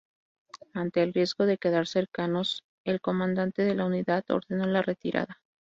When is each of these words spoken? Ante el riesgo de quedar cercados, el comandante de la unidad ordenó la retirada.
Ante 0.73 1.03
el 1.03 1.13
riesgo 1.13 1.45
de 1.45 1.59
quedar 1.59 1.85
cercados, 1.85 2.63
el 2.85 3.01
comandante 3.01 3.61
de 3.61 3.75
la 3.75 3.85
unidad 3.85 4.25
ordenó 4.29 4.65
la 4.65 4.81
retirada. 4.81 5.39